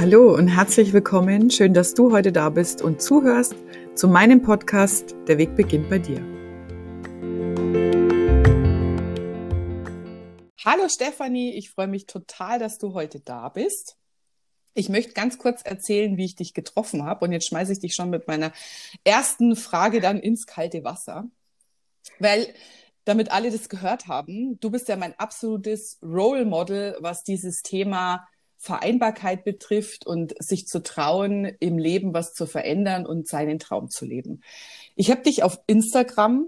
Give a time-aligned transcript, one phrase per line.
[0.00, 1.50] Hallo und herzlich willkommen.
[1.50, 3.54] Schön, dass du heute da bist und zuhörst
[3.94, 6.22] zu meinem Podcast Der Weg beginnt bei dir.
[10.64, 13.98] Hallo Stefanie, ich freue mich total, dass du heute da bist.
[14.72, 17.26] Ich möchte ganz kurz erzählen, wie ich dich getroffen habe.
[17.26, 18.54] Und jetzt schmeiße ich dich schon mit meiner
[19.04, 21.28] ersten Frage dann ins kalte Wasser.
[22.18, 22.46] Weil,
[23.04, 28.26] damit alle das gehört haben, du bist ja mein absolutes Role Model, was dieses Thema
[28.62, 34.04] Vereinbarkeit betrifft und sich zu trauen, im Leben was zu verändern und seinen Traum zu
[34.04, 34.42] leben.
[34.96, 36.46] Ich habe dich auf Instagram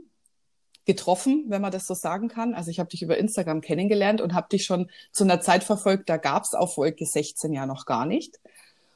[0.85, 2.53] getroffen, wenn man das so sagen kann.
[2.53, 6.11] Also ich habe dich über Instagram kennengelernt und habe dich schon zu einer Zeit verfolgt,
[6.11, 8.41] da gab es auf Wolke 16 ja noch gar nicht.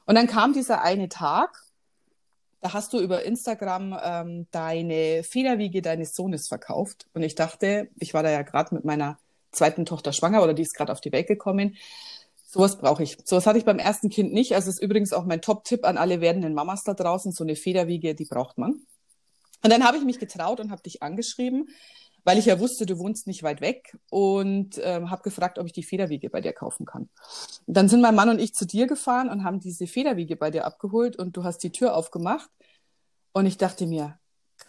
[0.05, 1.65] Und dann kam dieser eine Tag,
[2.61, 7.07] da hast du über Instagram ähm, deine Federwiege deines Sohnes verkauft.
[7.15, 9.19] Und ich dachte, ich war da ja gerade mit meiner
[9.53, 11.77] zweiten Tochter schwanger oder die ist gerade auf die Welt gekommen.
[12.49, 13.19] Sowas brauche ich.
[13.25, 14.55] Sowas hatte ich beim ersten Kind nicht.
[14.55, 17.33] Also ist übrigens auch mein Top-Tipp an alle werdenden Mamas da draußen.
[17.33, 18.87] So eine Federwiege, die braucht man.
[19.63, 21.69] Und dann habe ich mich getraut und habe dich angeschrieben,
[22.23, 25.73] weil ich ja wusste, du wohnst nicht weit weg und ähm, habe gefragt, ob ich
[25.73, 27.09] die Federwiege bei dir kaufen kann.
[27.67, 30.53] Und dann sind mein Mann und ich zu dir gefahren und haben diese Federwiege bei
[30.53, 32.49] dir abgeholt und du hast die Tür aufgemacht.
[33.33, 34.19] Und ich dachte mir,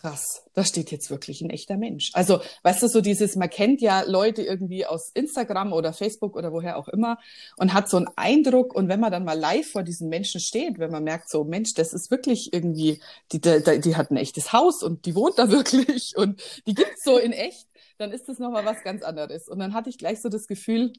[0.02, 2.12] krass, da steht jetzt wirklich ein echter Mensch.
[2.14, 6.52] Also, weißt du, so dieses, man kennt ja Leute irgendwie aus Instagram oder Facebook oder
[6.52, 7.18] woher auch immer
[7.58, 10.80] und hat so einen Eindruck und wenn man dann mal live vor diesen Menschen steht,
[10.80, 14.54] wenn man merkt so, Mensch, das ist wirklich irgendwie, die, die, die hat ein echtes
[14.54, 17.68] Haus und die wohnt da wirklich und die gibt's so in echt,
[17.98, 19.48] dann ist das nochmal was ganz anderes.
[19.48, 20.94] Und dann hatte ich gleich so das Gefühl,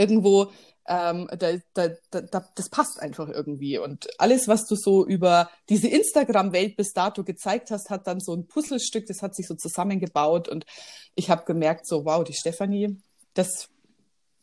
[0.00, 0.50] irgendwo,
[0.88, 3.78] ähm, da, da, da, das passt einfach irgendwie.
[3.78, 8.34] Und alles, was du so über diese Instagram-Welt bis dato gezeigt hast, hat dann so
[8.34, 10.48] ein Puzzlestück, das hat sich so zusammengebaut.
[10.48, 10.64] Und
[11.14, 12.96] ich habe gemerkt, so, wow, die Stefanie,
[13.34, 13.68] das,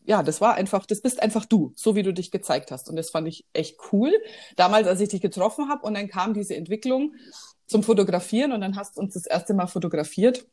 [0.05, 2.87] ja, das war einfach, das bist einfach du, so wie du dich gezeigt hast.
[2.89, 4.13] Und das fand ich echt cool.
[4.55, 7.15] Damals, als ich dich getroffen habe und dann kam diese Entwicklung
[7.65, 10.45] zum Fotografieren und dann hast du uns das erste Mal fotografiert.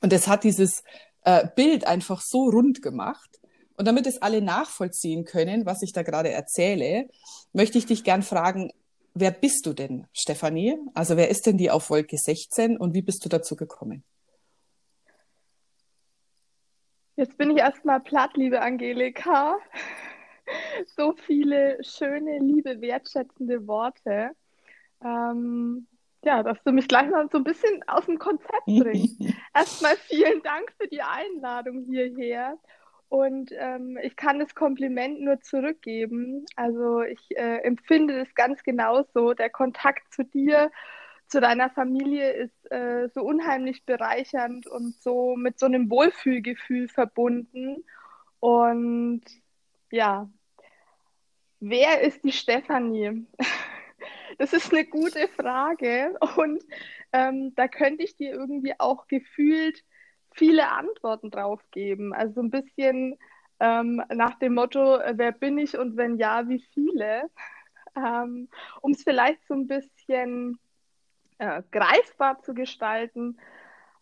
[0.00, 0.82] Und es hat dieses
[1.22, 3.38] äh, Bild einfach so rund gemacht
[3.76, 7.08] und damit es alle nachvollziehen können, was ich da gerade erzähle,
[7.52, 8.72] möchte ich dich gern fragen,
[9.14, 10.78] wer bist du denn, Stefanie?
[10.94, 14.04] Also wer ist denn die auf Wolke 16 und wie bist du dazu gekommen?
[17.16, 19.56] Jetzt bin ich erstmal platt, liebe Angelika.
[20.96, 24.32] So viele schöne, liebe, wertschätzende Worte.
[25.02, 25.86] Ähm,
[26.22, 29.16] ja, dass du mich gleich mal so ein bisschen aus dem Konzept bringst.
[29.54, 32.58] erstmal vielen Dank für die Einladung hierher.
[33.14, 36.44] Und ähm, ich kann das Kompliment nur zurückgeben.
[36.56, 39.34] Also ich äh, empfinde das ganz genauso.
[39.34, 40.72] Der Kontakt zu dir,
[41.28, 47.84] zu deiner Familie ist äh, so unheimlich bereichernd und so mit so einem Wohlfühlgefühl verbunden.
[48.40, 49.22] Und
[49.92, 50.28] ja,
[51.60, 53.26] wer ist die Stefanie?
[54.38, 56.60] Das ist eine gute Frage und
[57.12, 59.84] ähm, da könnte ich dir irgendwie auch gefühlt
[60.34, 62.12] viele Antworten drauf geben.
[62.12, 63.18] Also so ein bisschen
[63.60, 67.30] ähm, nach dem Motto, äh, wer bin ich und wenn ja, wie viele?
[67.96, 68.48] Ähm,
[68.82, 70.58] um es vielleicht so ein bisschen
[71.38, 73.38] äh, greifbar zu gestalten.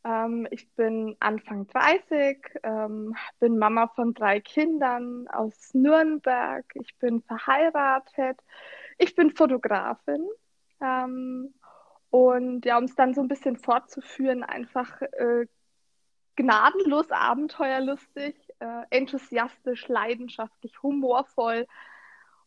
[0.04, 6.64] Ähm, ich bin Anfang 30, ähm, bin Mama von drei Kindern aus Nürnberg.
[6.74, 8.38] Ich bin verheiratet.
[8.98, 10.26] Ich bin Fotografin.
[10.80, 11.54] Ähm,
[12.10, 15.46] und ja, um es dann so ein bisschen fortzuführen, einfach äh,
[16.36, 21.66] gnadenlos abenteuerlustig, äh, enthusiastisch, leidenschaftlich, humorvoll.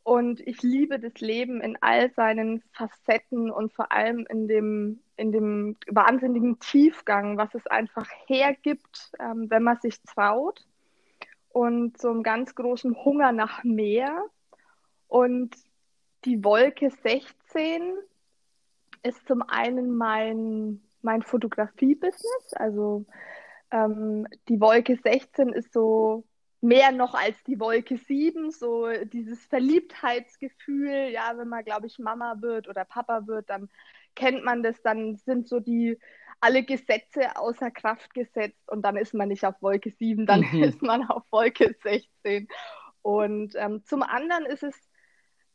[0.03, 5.31] Und ich liebe das Leben in all seinen Facetten und vor allem in dem, in
[5.31, 10.65] dem wahnsinnigen Tiefgang, was es einfach hergibt, ähm, wenn man sich traut.
[11.49, 14.25] Und so einen ganz großen Hunger nach mehr.
[15.07, 15.55] Und
[16.25, 17.95] die Wolke 16
[19.03, 22.53] ist zum einen mein, mein Fotografie-Business.
[22.53, 23.05] Also
[23.71, 26.25] ähm, die Wolke 16 ist so
[26.61, 32.37] mehr noch als die Wolke 7, so dieses Verliebtheitsgefühl, ja, wenn man, glaube ich, Mama
[32.41, 33.69] wird oder Papa wird, dann
[34.15, 35.97] kennt man das, dann sind so die
[36.41, 40.63] alle Gesetze außer Kraft gesetzt und dann ist man nicht auf Wolke 7, dann mhm.
[40.63, 42.47] ist man auf Wolke 16.
[43.01, 44.75] Und ähm, zum anderen ist es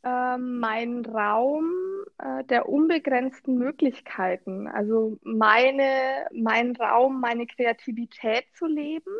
[0.03, 1.71] äh, mein Raum
[2.17, 4.67] äh, der unbegrenzten Möglichkeiten.
[4.67, 9.11] Also meine, mein Raum, meine Kreativität zu leben.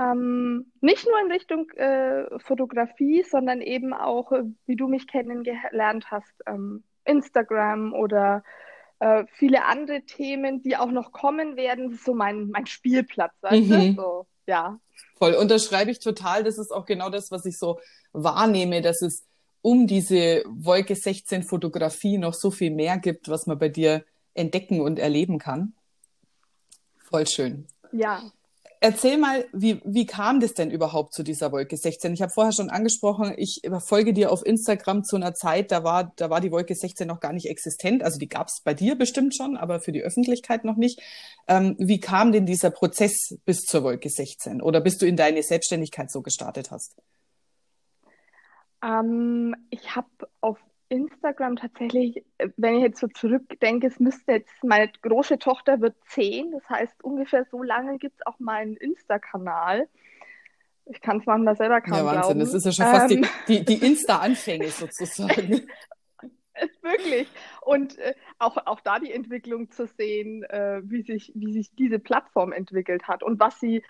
[0.00, 6.10] Ähm, nicht nur in Richtung äh, Fotografie, sondern eben auch, äh, wie du mich kennengelernt
[6.10, 8.44] hast, ähm, Instagram oder
[9.00, 11.90] äh, viele andere Themen, die auch noch kommen werden.
[11.90, 13.96] Das ist so mein, mein Spielplatz, weißt mhm.
[13.96, 14.02] du?
[14.02, 14.78] So, ja.
[15.16, 16.44] Voll, unterschreibe ich total.
[16.44, 17.80] Das ist auch genau das, was ich so
[18.12, 19.26] wahrnehme, dass es
[19.68, 24.80] um diese Wolke 16 Fotografie noch so viel mehr gibt, was man bei dir entdecken
[24.80, 25.74] und erleben kann.
[26.96, 27.66] Voll schön.
[27.92, 28.22] Ja,
[28.80, 32.14] Erzähl mal, wie, wie kam das denn überhaupt zu dieser Wolke 16?
[32.14, 36.12] Ich habe vorher schon angesprochen, ich folge dir auf Instagram zu einer Zeit, da war,
[36.14, 38.04] da war die Wolke 16 noch gar nicht existent.
[38.04, 41.02] Also die gab es bei dir bestimmt schon, aber für die Öffentlichkeit noch nicht.
[41.48, 45.42] Ähm, wie kam denn dieser Prozess bis zur Wolke 16 oder bis du in deine
[45.42, 46.94] Selbstständigkeit so gestartet hast?
[48.82, 50.08] Ähm, ich habe
[50.40, 50.58] auf
[50.88, 55.96] Instagram tatsächlich, äh, wenn ich jetzt so zurückdenke, es müsste jetzt, meine große Tochter wird
[56.06, 59.88] zehn, das heißt ungefähr so lange gibt es auch meinen Insta-Kanal.
[60.86, 62.40] Ich kann es manchmal selber kaum Ja, Wahnsinn, glauben.
[62.40, 65.66] das ist ja schon fast Ähm, die, die, die Insta-Anfänge sozusagen.
[66.82, 67.28] wirklich.
[67.60, 71.98] Und äh, auch, auch da die Entwicklung zu sehen, äh, wie sich, wie sich diese
[71.98, 73.84] Plattform entwickelt hat und was sie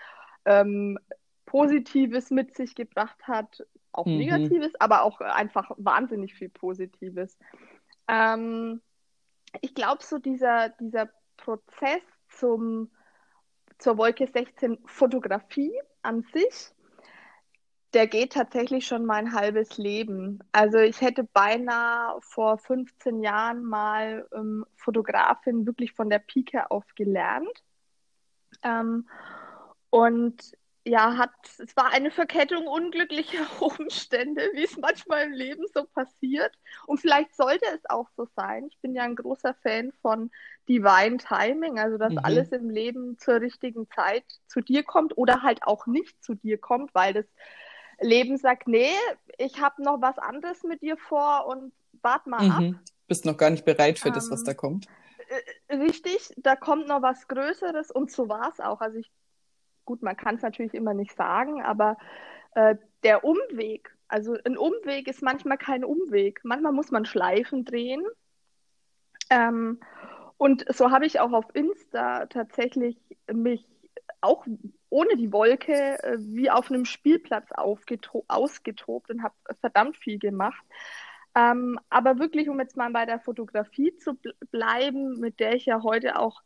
[0.45, 0.99] ähm,
[1.45, 3.65] Positives mit sich gebracht hat,
[3.99, 4.17] auch Mhm.
[4.17, 7.37] Negatives, aber auch einfach wahnsinnig viel Positives.
[8.07, 8.81] Ähm,
[9.61, 12.91] ich glaube, so dieser, dieser Prozess zum,
[13.77, 16.73] zur Wolke 16 Fotografie an sich,
[17.93, 20.39] der geht tatsächlich schon mein halbes Leben.
[20.51, 26.85] Also ich hätte beinahe vor 15 Jahren mal ähm, Fotografin wirklich von der Pike auf
[26.95, 27.63] gelernt.
[28.61, 29.09] Ähm,
[29.89, 30.55] und
[30.85, 36.53] ja, hat, es war eine Verkettung unglücklicher Umstände, wie es manchmal im Leben so passiert.
[36.87, 38.67] Und vielleicht sollte es auch so sein.
[38.67, 40.31] Ich bin ja ein großer Fan von
[40.67, 42.17] Divine Timing, also dass Mhm.
[42.17, 46.57] alles im Leben zur richtigen Zeit zu dir kommt oder halt auch nicht zu dir
[46.57, 47.25] kommt, weil das
[47.99, 48.91] Leben sagt, nee,
[49.37, 52.65] ich habe noch was anderes mit dir vor und wart mal ab.
[52.65, 52.79] Mhm.
[53.07, 54.89] Bist noch gar nicht bereit für das, was Ähm, da kommt.
[55.69, 58.81] äh, Richtig, da kommt noch was Größeres und so war es auch.
[58.81, 59.11] Also ich,
[59.89, 61.97] gut, man kann es natürlich immer nicht sagen, aber
[62.53, 66.41] äh, der Umweg, also ein Umweg ist manchmal kein Umweg.
[66.43, 68.03] Manchmal muss man Schleifen drehen.
[69.31, 69.79] Ähm,
[70.37, 72.97] und so habe ich auch auf Insta tatsächlich
[73.33, 73.65] mich
[74.21, 74.45] auch
[74.89, 80.63] ohne die Wolke äh, wie auf einem Spielplatz ausgetobt und habe verdammt viel gemacht.
[81.33, 85.65] Ähm, aber wirklich, um jetzt mal bei der Fotografie zu bl bleiben, mit der ich
[85.65, 86.43] ja heute auch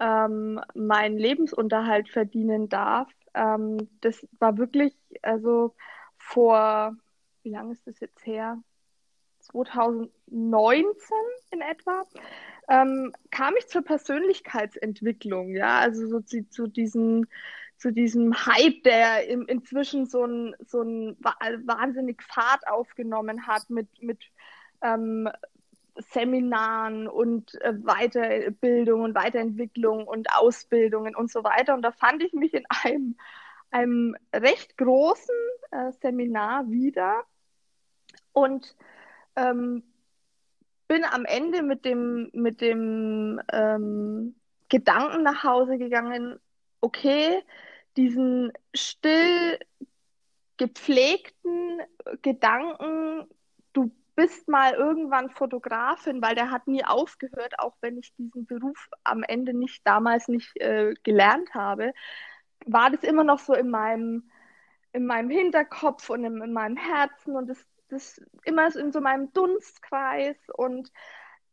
[0.00, 5.74] ähm, meinen Lebensunterhalt verdienen darf, ähm, das war wirklich, also
[6.18, 6.96] vor,
[7.42, 8.58] wie lange ist das jetzt her?
[9.40, 11.16] 2019
[11.50, 12.04] in etwa,
[12.68, 17.26] ähm, kam ich zur Persönlichkeitsentwicklung, ja, also so zu, zu diesen
[17.76, 23.88] zu diesem Hype, der im, inzwischen so ein, so ein wahnsinnig Fahrt aufgenommen hat mit,
[24.00, 24.22] mit
[24.80, 25.28] ähm,
[25.96, 31.74] Seminaren und äh, Weiterbildung und Weiterentwicklung und Ausbildungen und so weiter.
[31.74, 33.16] Und da fand ich mich in einem,
[33.70, 35.34] einem recht großen
[35.70, 37.24] äh, Seminar wieder
[38.32, 38.76] und
[39.36, 39.82] ähm,
[40.88, 44.34] bin am Ende mit dem, mit dem ähm,
[44.68, 46.38] Gedanken nach Hause gegangen,
[46.80, 47.42] okay,
[47.96, 49.58] diesen still
[50.56, 51.80] gepflegten
[52.22, 53.26] Gedanken,
[53.72, 58.88] du bist mal irgendwann Fotografin, weil der hat nie aufgehört, auch wenn ich diesen Beruf
[59.04, 61.92] am Ende nicht damals nicht äh, gelernt habe,
[62.66, 64.30] war das immer noch so in meinem,
[64.92, 69.32] in meinem Hinterkopf und in, in meinem Herzen und das, das immer in so meinem
[69.32, 70.90] Dunstkreis und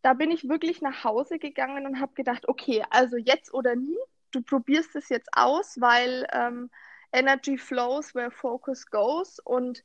[0.02, 3.98] da bin ich wirklich nach Hause gegangen und habe gedacht, okay, also jetzt oder nie,
[4.32, 6.70] du probierst es jetzt aus, weil ähm,
[7.12, 9.40] Energy flows where focus goes.
[9.40, 9.84] Und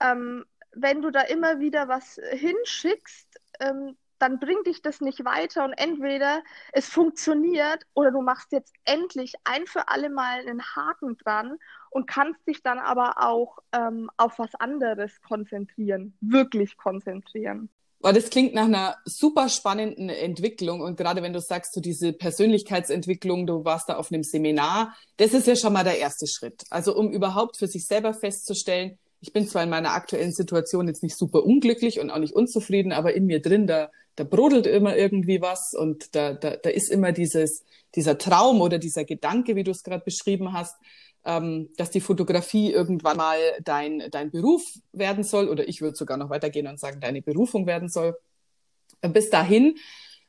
[0.00, 0.44] ähm,
[0.76, 5.74] wenn du da immer wieder was hinschickst, ähm, dann bringt dich das nicht weiter und
[5.74, 6.42] entweder
[6.72, 11.58] es funktioniert oder du machst jetzt endlich ein für alle Mal einen Haken dran
[11.90, 17.68] und kannst dich dann aber auch ähm, auf was anderes konzentrieren, wirklich konzentrieren.
[18.00, 20.80] Das klingt nach einer super spannenden Entwicklung.
[20.80, 25.32] Und gerade wenn du sagst, so diese Persönlichkeitsentwicklung, du warst da auf einem Seminar, das
[25.32, 26.64] ist ja schon mal der erste Schritt.
[26.70, 31.02] Also um überhaupt für sich selber festzustellen, ich bin zwar in meiner aktuellen Situation jetzt
[31.02, 34.96] nicht super unglücklich und auch nicht unzufrieden, aber in mir drin, da, da brodelt immer
[34.96, 39.64] irgendwie was und da, da, da ist immer dieses, dieser Traum oder dieser Gedanke, wie
[39.64, 40.76] du es gerade beschrieben hast,
[41.24, 46.16] ähm, dass die Fotografie irgendwann mal dein, dein Beruf werden soll, oder ich würde sogar
[46.16, 48.16] noch weitergehen und sagen, deine Berufung werden soll.
[49.02, 49.76] Bis dahin,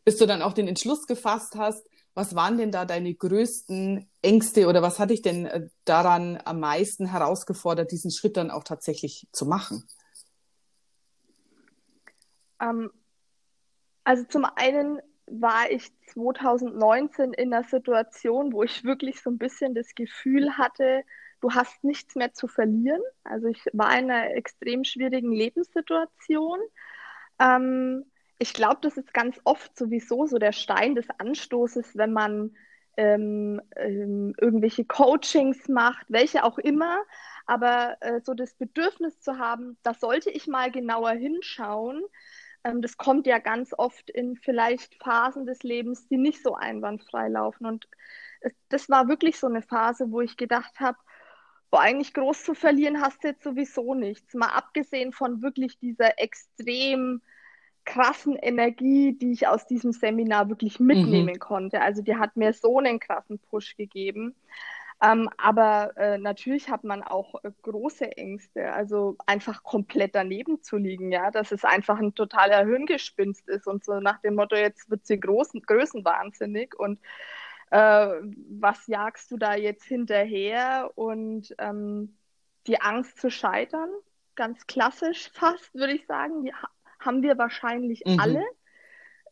[0.04, 1.87] bis du dann auch den Entschluss gefasst hast,
[2.18, 7.06] was waren denn da deine größten Ängste oder was hat dich denn daran am meisten
[7.06, 9.84] herausgefordert, diesen Schritt dann auch tatsächlich zu machen?
[12.60, 12.90] Ähm,
[14.04, 19.76] also zum einen war ich 2019 in einer Situation, wo ich wirklich so ein bisschen
[19.76, 21.04] das Gefühl hatte,
[21.42, 23.02] du hast nichts mehr zu verlieren.
[23.26, 26.58] Also ich war in einer extrem schwierigen Lebenssituation.
[27.38, 28.06] Ähm,
[28.40, 32.56] ich glaube, das ist ganz oft sowieso so der Stein des Anstoßes, wenn man
[32.98, 37.00] ähm, ähm, irgendwelche Coachings macht, welche auch immer,
[37.46, 42.04] aber äh, so das Bedürfnis zu haben, da sollte ich mal genauer hinschauen,
[42.64, 47.30] ähm, das kommt ja ganz oft in vielleicht Phasen des Lebens, die nicht so einwandfrei
[47.30, 47.66] laufen.
[47.66, 47.88] Und
[48.42, 50.98] es, das war wirklich so eine Phase, wo ich gedacht habe,
[51.70, 54.34] boah, eigentlich groß zu verlieren hast du jetzt sowieso nichts.
[54.34, 57.22] Mal abgesehen von wirklich dieser extrem
[57.88, 61.40] krassen Energie, die ich aus diesem Seminar wirklich mitnehmen mhm.
[61.40, 61.82] konnte.
[61.82, 64.36] Also die hat mir so einen krassen Push gegeben.
[65.02, 70.78] Ähm, aber äh, natürlich hat man auch äh, große Ängste, also einfach komplett daneben zu
[70.78, 74.90] liegen, ja, dass es einfach ein totaler Hirngespinst ist und so nach dem Motto, jetzt
[74.90, 77.00] wird sie großen, größenwahnsinnig und
[77.70, 78.08] äh,
[78.60, 82.18] was jagst du da jetzt hinterher und ähm,
[82.66, 83.90] die Angst zu scheitern,
[84.34, 86.54] ganz klassisch fast, würde ich sagen, die
[87.08, 88.20] haben wir wahrscheinlich mhm.
[88.20, 88.44] alle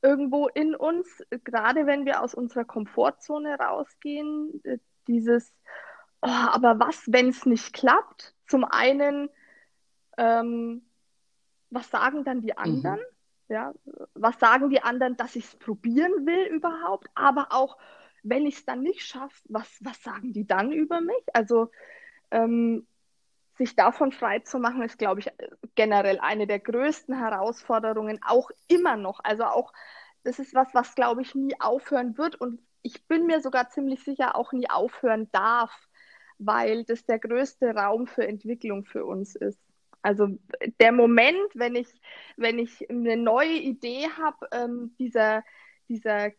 [0.01, 4.77] irgendwo in uns, gerade wenn wir aus unserer Komfortzone rausgehen, äh,
[5.07, 5.53] dieses,
[6.21, 8.33] oh, aber was, wenn es nicht klappt?
[8.47, 9.29] Zum einen,
[10.17, 10.85] ähm,
[11.69, 12.99] was sagen dann die anderen?
[12.99, 13.05] Mhm.
[13.47, 13.73] Ja,
[14.15, 17.07] was sagen die anderen, dass ich es probieren will überhaupt?
[17.13, 17.77] Aber auch,
[18.23, 21.23] wenn ich es dann nicht schaffe, was, was sagen die dann über mich?
[21.33, 21.69] Also
[22.31, 22.87] ähm,
[23.57, 25.31] sich davon frei zu machen, ist, glaube ich,
[25.75, 29.19] generell eine der größten Herausforderungen, auch immer noch.
[29.23, 29.73] Also auch,
[30.23, 34.03] das ist was, was, glaube ich, nie aufhören wird und ich bin mir sogar ziemlich
[34.03, 35.71] sicher auch nie aufhören darf,
[36.37, 39.59] weil das der größte Raum für Entwicklung für uns ist.
[40.03, 40.27] Also
[40.79, 41.87] der Moment, wenn ich,
[42.37, 45.43] wenn ich eine neue Idee habe, ähm, dieser,
[45.89, 46.31] dieser,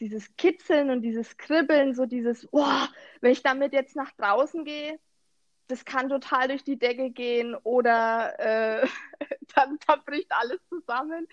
[0.00, 2.86] dieses Kitzeln und dieses Kribbeln, so dieses, oh,
[3.20, 4.98] wenn ich damit jetzt nach draußen gehe,
[5.68, 8.86] das kann total durch die Decke gehen oder äh,
[9.54, 11.26] dann, dann bricht alles zusammen.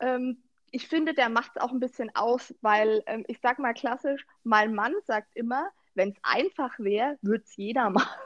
[0.00, 3.74] Ähm, ich finde, der macht es auch ein bisschen aus, weil ähm, ich sag mal
[3.74, 8.20] klassisch, mein Mann sagt immer, wenn es einfach wäre, würde es jeder machen.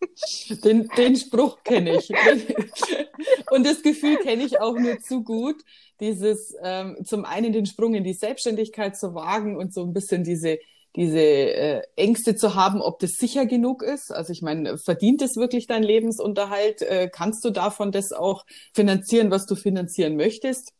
[0.64, 2.08] Den, den Spruch kenne ich.
[3.50, 5.62] Und das Gefühl kenne ich auch nur zu gut,
[6.00, 10.24] dieses ähm, zum einen den Sprung in die Selbstständigkeit zu wagen und so ein bisschen
[10.24, 10.58] diese,
[10.96, 14.12] diese äh, Ängste zu haben, ob das sicher genug ist.
[14.12, 16.82] Also ich meine, verdient es wirklich dein Lebensunterhalt?
[16.82, 18.44] Äh, kannst du davon das auch
[18.74, 20.72] finanzieren, was du finanzieren möchtest?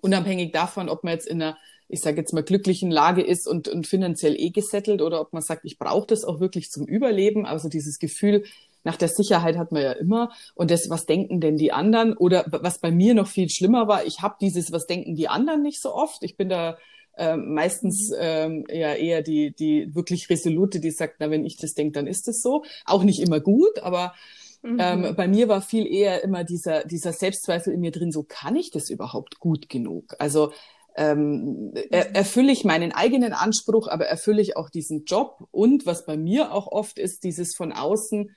[0.00, 1.56] unabhängig davon, ob man jetzt in einer,
[1.88, 5.42] ich sage jetzt mal, glücklichen Lage ist und, und finanziell eh gesettelt oder ob man
[5.42, 7.46] sagt, ich brauche das auch wirklich zum Überleben.
[7.46, 8.44] Also dieses Gefühl
[8.82, 10.30] nach der Sicherheit hat man ja immer.
[10.54, 12.16] Und das, was denken denn die anderen?
[12.16, 15.62] Oder was bei mir noch viel schlimmer war, ich habe dieses, was denken die anderen
[15.62, 16.22] nicht so oft.
[16.22, 16.78] Ich bin da
[17.16, 21.74] äh, meistens ähm, ja eher die, die wirklich resolute, die sagt, na, wenn ich das
[21.74, 22.64] denke, dann ist es so.
[22.84, 24.14] Auch nicht immer gut, aber
[24.62, 24.78] ähm, mhm.
[24.80, 28.56] Ähm, bei mir war viel eher immer dieser, dieser Selbstzweifel in mir drin, so kann
[28.56, 30.14] ich das überhaupt gut genug?
[30.18, 30.52] Also
[30.96, 32.14] ähm, er, mhm.
[32.14, 36.52] erfülle ich meinen eigenen Anspruch, aber erfülle ich auch diesen Job und was bei mir
[36.52, 38.34] auch oft ist, dieses von außen,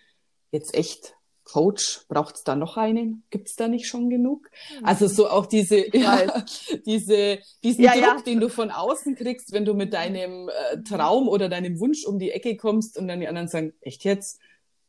[0.51, 1.15] jetzt echt
[1.53, 3.21] Coach, braucht es da noch einen?
[3.29, 4.49] Gibt es da nicht schon genug?
[4.79, 4.85] Mhm.
[4.85, 6.43] Also so auch diese, ja,
[6.87, 8.21] diese, diesen ja, Druck, ja.
[8.25, 12.17] den du von außen kriegst, wenn du mit deinem äh, Traum oder deinem Wunsch um
[12.17, 14.39] die Ecke kommst und dann die anderen sagen, echt jetzt?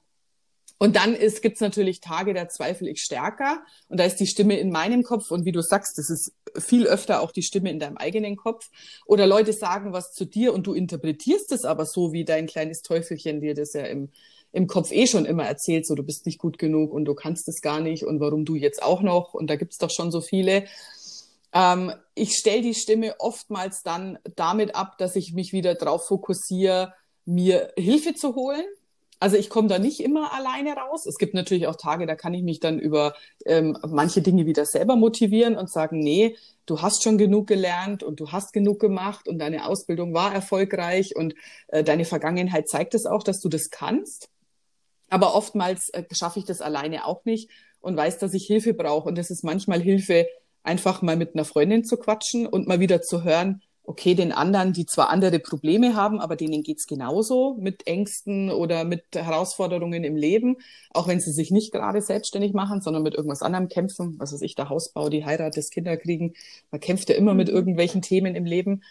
[0.81, 3.63] Und dann ist, gibt's natürlich Tage, da zweifle ich stärker.
[3.87, 5.29] Und da ist die Stimme in meinem Kopf.
[5.29, 8.71] Und wie du sagst, das ist viel öfter auch die Stimme in deinem eigenen Kopf.
[9.05, 12.81] Oder Leute sagen was zu dir und du interpretierst es aber so, wie dein kleines
[12.81, 14.09] Teufelchen dir das ja im,
[14.53, 17.47] im Kopf eh schon immer erzählt, so du bist nicht gut genug und du kannst
[17.47, 19.33] es gar nicht und warum du jetzt auch noch.
[19.33, 20.65] Und da gibt's doch schon so viele.
[21.53, 26.93] Ähm, ich stelle die Stimme oftmals dann damit ab, dass ich mich wieder drauf fokussiere,
[27.25, 28.65] mir Hilfe zu holen
[29.19, 31.05] Also ich komme da nicht immer alleine raus.
[31.05, 33.13] Es gibt natürlich auch Tage, da kann ich mich dann über
[33.45, 38.19] ähm, manche Dinge wieder selber motivieren und sagen, nee, du hast schon genug gelernt und
[38.19, 41.35] du hast genug gemacht und deine Ausbildung war erfolgreich und
[41.67, 44.29] äh, deine Vergangenheit zeigt es auch, dass du das kannst.
[45.11, 47.51] Aber oftmals äh, schaffe ich das alleine auch nicht
[47.81, 49.09] und weiß, dass ich Hilfe brauche.
[49.09, 50.25] Und es ist manchmal Hilfe,
[50.63, 54.73] einfach mal mit einer Freundin zu quatschen und mal wieder zu hören, okay, den anderen,
[54.73, 60.15] die zwar andere Probleme haben, aber denen geht's genauso mit Ängsten oder mit Herausforderungen im
[60.15, 60.57] Leben,
[60.91, 64.43] auch wenn sie sich nicht gerade selbstständig machen, sondern mit irgendwas anderem kämpfen, was weiß
[64.43, 66.35] ich, der Hausbau, die Heirat, das Kinderkriegen.
[66.69, 67.55] Man kämpft ja immer mit mhm.
[67.55, 68.83] irgendwelchen Themen im Leben.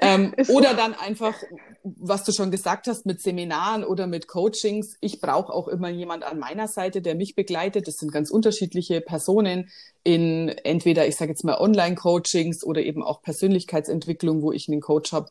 [0.00, 1.34] Ähm, oder dann einfach,
[1.82, 4.96] was du schon gesagt hast, mit Seminaren oder mit Coachings.
[5.00, 7.88] Ich brauche auch immer jemand an meiner Seite, der mich begleitet.
[7.88, 9.70] Das sind ganz unterschiedliche Personen
[10.02, 15.12] in entweder, ich sage jetzt mal, Online-Coachings oder eben auch Persönlichkeitsentwicklung, wo ich einen Coach
[15.12, 15.30] habe,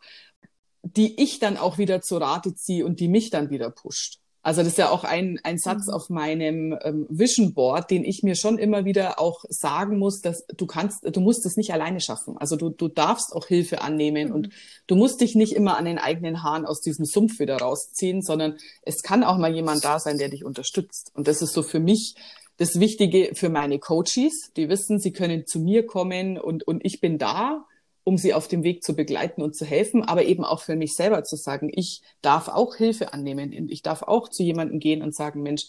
[0.83, 4.19] die ich dann auch wieder zur Rate ziehe und die mich dann wieder pusht.
[4.41, 5.93] Also das ist ja auch ein, ein Satz mhm.
[5.93, 10.45] auf meinem ähm, Vision Board, den ich mir schon immer wieder auch sagen muss, dass
[10.47, 12.37] du kannst, du musst es nicht alleine schaffen.
[12.37, 14.35] Also du, du darfst auch Hilfe annehmen mhm.
[14.35, 14.49] und
[14.87, 18.57] du musst dich nicht immer an den eigenen Haaren aus diesem Sumpf wieder rausziehen, sondern
[18.83, 21.11] es kann auch mal jemand da sein, der dich unterstützt.
[21.13, 22.15] Und das ist so für mich
[22.57, 24.51] das Wichtige für meine Coaches.
[24.55, 27.65] Die wissen, sie können zu mir kommen und, und ich bin da
[28.03, 30.95] um sie auf dem Weg zu begleiten und zu helfen, aber eben auch für mich
[30.95, 35.01] selber zu sagen, ich darf auch Hilfe annehmen und ich darf auch zu jemandem gehen
[35.01, 35.67] und sagen, Mensch,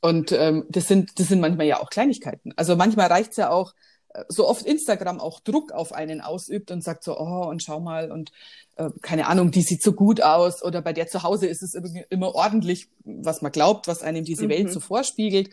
[0.00, 2.52] und ähm, das sind das sind manchmal ja auch Kleinigkeiten.
[2.56, 3.74] Also manchmal reicht's ja auch,
[4.14, 7.80] äh, so oft Instagram auch Druck auf einen ausübt und sagt so, oh, und schau
[7.80, 8.30] mal, und
[8.76, 11.74] äh, keine Ahnung, die sieht so gut aus, oder bei der zu Hause ist es
[12.10, 14.50] immer ordentlich, was man glaubt, was einem diese mhm.
[14.50, 15.50] Welt so vorspiegelt.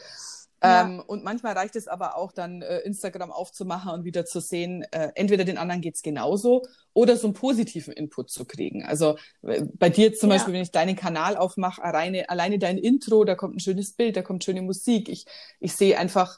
[0.64, 0.84] Ja.
[0.84, 4.84] Ähm, und manchmal reicht es aber auch dann, äh, Instagram aufzumachen und wieder zu sehen,
[4.92, 6.64] äh, entweder den anderen geht's genauso
[6.94, 8.86] oder so einen positiven Input zu kriegen.
[8.86, 10.36] Also äh, bei dir zum ja.
[10.36, 14.16] Beispiel, wenn ich deinen Kanal aufmache, alleine, alleine dein Intro, da kommt ein schönes Bild,
[14.16, 15.10] da kommt schöne Musik.
[15.10, 15.26] Ich,
[15.60, 16.38] ich sehe einfach,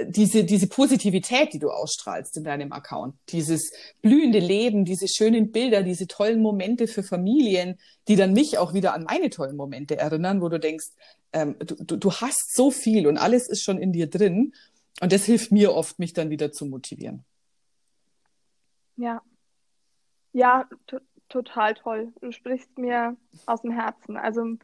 [0.00, 5.82] diese, diese Positivität, die du ausstrahlst in deinem Account, dieses blühende Leben, diese schönen Bilder,
[5.82, 7.78] diese tollen Momente für Familien,
[8.08, 10.88] die dann mich auch wieder an meine tollen Momente erinnern, wo du denkst,
[11.34, 14.54] ähm, du, du, hast so viel und alles ist schon in dir drin.
[15.00, 17.24] Und das hilft mir oft, mich dann wieder zu motivieren.
[18.96, 19.20] Ja.
[20.32, 20.68] Ja,
[21.28, 22.12] total toll.
[22.20, 23.16] Du sprichst mir
[23.46, 24.16] aus dem Herzen.
[24.16, 24.56] Also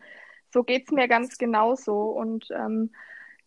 [0.52, 2.02] so geht's mir ganz genauso.
[2.10, 2.92] Und ähm,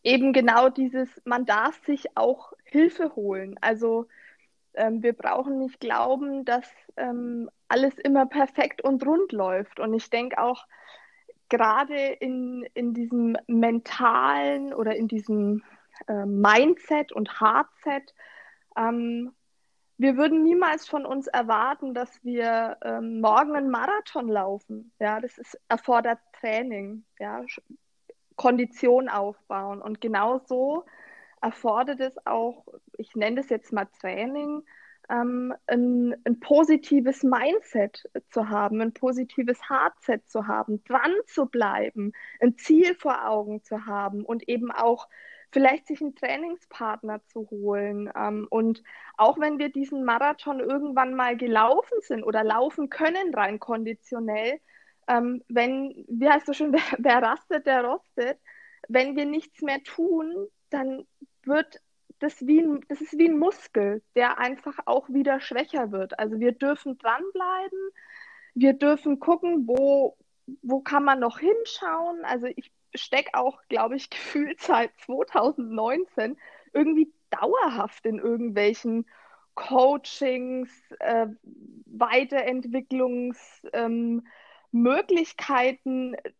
[0.04, 3.56] eben genau dieses, man darf sich auch Hilfe holen.
[3.62, 4.08] Also
[4.74, 9.80] ähm, wir brauchen nicht glauben, dass ähm, alles immer perfekt und rund läuft.
[9.80, 10.66] Und ich denke auch,
[11.54, 15.62] gerade in, in diesem mentalen oder in diesem
[16.08, 18.16] äh, Mindset und Hardset,
[18.76, 19.36] ähm,
[20.00, 24.92] wir würden niemals von uns erwarten, dass wir ähm, morgen einen Marathon laufen.
[25.00, 27.06] Ja, das ist, erfordert Training.
[27.20, 27.46] Ja,
[28.36, 29.80] Kondition aufbauen.
[29.80, 30.86] Und genau so
[31.40, 32.66] erfordert es auch,
[32.98, 34.64] ich nenne das jetzt mal Training,
[35.14, 42.14] ähm, ein, ein, positives Mindset zu haben, ein positives Hardset zu haben, dran zu bleiben,
[42.42, 45.08] ein Ziel vor Augen zu haben und eben auch
[45.52, 48.12] vielleicht sich einen Trainingspartner zu holen.
[48.16, 48.84] Ähm, und
[49.18, 54.60] auch wenn wir diesen Marathon irgendwann mal gelaufen sind oder laufen können, rein konditionell,
[55.08, 58.40] ähm, wenn, wie heißt du schon, wer, wer rastet, der rostet.
[58.90, 61.06] Wenn wir nichts mehr tun, dann
[61.44, 61.82] wird
[62.24, 66.18] das wie ein, das ist wie ein Muskel, der einfach auch wieder schwächer wird.
[66.20, 67.80] Also wir dürfen dranbleiben,
[68.56, 70.18] wir dürfen gucken, wo,
[70.62, 72.24] wo kann man noch hinschauen.
[72.24, 76.38] Also ich stecke auch, glaube ich, gefühlt seit 2019
[76.72, 79.06] irgendwie dauerhaft in irgendwelchen
[79.56, 81.28] Coachings, äh,
[81.86, 84.26] Weiterentwicklungs, ähm,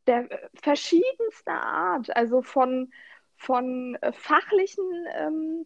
[0.08, 2.92] der verschiedenster Art, also von,
[3.36, 5.66] von äh, fachlichen ähm,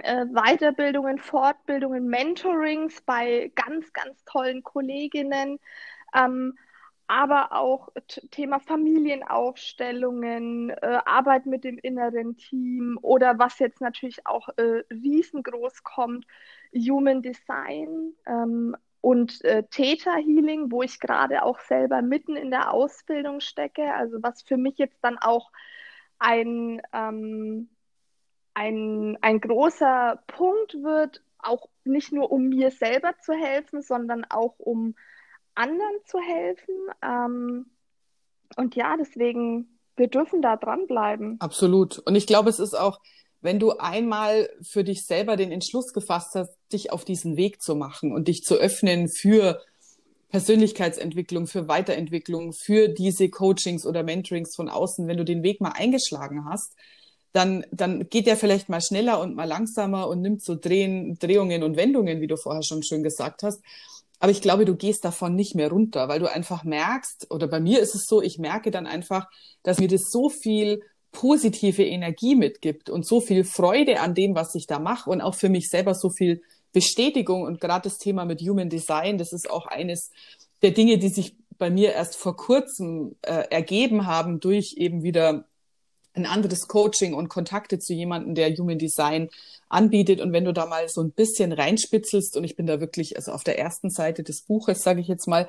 [0.00, 5.58] äh, Weiterbildungen, Fortbildungen, Mentorings bei ganz, ganz tollen Kolleginnen,
[6.14, 6.56] ähm,
[7.06, 7.88] aber auch
[8.30, 15.82] Thema Familienaufstellungen, äh, Arbeit mit dem inneren Team oder was jetzt natürlich auch äh, riesengroß
[15.82, 16.26] kommt,
[16.72, 22.72] Human Design, ähm, und äh, Theta Healing, wo ich gerade auch selber mitten in der
[22.72, 25.50] Ausbildung stecke, also was für mich jetzt dann auch
[26.18, 27.70] ein, ähm,
[28.60, 34.58] ein, ein großer Punkt wird, auch nicht nur um mir selber zu helfen, sondern auch
[34.58, 34.94] um
[35.54, 36.74] anderen zu helfen.
[37.02, 37.70] Ähm,
[38.56, 41.40] und ja, deswegen, wir dürfen da dranbleiben.
[41.40, 42.00] Absolut.
[42.00, 43.00] Und ich glaube, es ist auch,
[43.40, 47.74] wenn du einmal für dich selber den Entschluss gefasst hast, dich auf diesen Weg zu
[47.74, 49.62] machen und dich zu öffnen für
[50.28, 55.72] Persönlichkeitsentwicklung, für Weiterentwicklung, für diese Coachings oder Mentorings von außen, wenn du den Weg mal
[55.72, 56.76] eingeschlagen hast,
[57.32, 61.62] dann, dann geht der vielleicht mal schneller und mal langsamer und nimmt so Drehen, Drehungen
[61.62, 63.60] und Wendungen, wie du vorher schon schön gesagt hast.
[64.18, 67.60] Aber ich glaube, du gehst davon nicht mehr runter, weil du einfach merkst, oder bei
[67.60, 69.28] mir ist es so, ich merke dann einfach,
[69.62, 74.54] dass mir das so viel positive Energie mitgibt und so viel Freude an dem, was
[74.54, 78.24] ich da mache und auch für mich selber so viel Bestätigung und gerade das Thema
[78.24, 80.10] mit Human Design, das ist auch eines
[80.62, 85.46] der Dinge, die sich bei mir erst vor kurzem äh, ergeben haben durch eben wieder
[86.14, 89.30] ein anderes Coaching und Kontakte zu jemandem, der Human Design
[89.68, 90.20] anbietet.
[90.20, 93.32] Und wenn du da mal so ein bisschen reinspitzelst, und ich bin da wirklich, also
[93.32, 95.48] auf der ersten Seite des Buches, sage ich jetzt mal,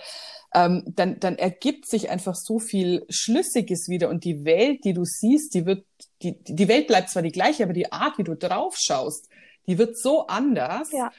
[0.54, 4.10] ähm, dann, dann ergibt sich einfach so viel Schlüssiges wieder.
[4.10, 5.86] Und die Welt, die du siehst, die wird,
[6.22, 9.30] die, die Welt bleibt zwar die gleiche, aber die Art, wie du drauf schaust,
[9.68, 10.92] die wird so anders.
[10.92, 11.12] Ja.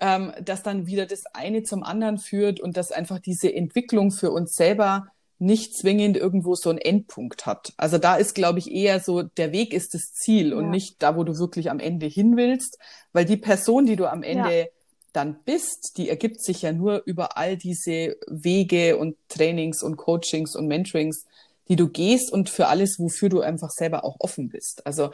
[0.00, 4.32] Ähm, dass dann wieder das eine zum anderen führt und dass einfach diese Entwicklung für
[4.32, 5.06] uns selber
[5.42, 7.72] nicht zwingend irgendwo so einen Endpunkt hat.
[7.76, 10.56] Also da ist, glaube ich, eher so, der Weg ist das Ziel ja.
[10.56, 12.78] und nicht da, wo du wirklich am Ende hin willst,
[13.12, 14.66] weil die Person, die du am Ende ja.
[15.12, 20.54] dann bist, die ergibt sich ja nur über all diese Wege und Trainings und Coachings
[20.54, 21.26] und Mentorings,
[21.68, 24.86] die du gehst und für alles, wofür du einfach selber auch offen bist.
[24.86, 25.10] Also